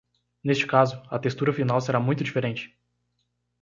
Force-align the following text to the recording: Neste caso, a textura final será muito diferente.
Neste 0.43 0.65
caso, 0.65 0.99
a 1.11 1.19
textura 1.19 1.53
final 1.53 1.79
será 1.79 1.99
muito 1.99 2.23
diferente. 2.23 2.75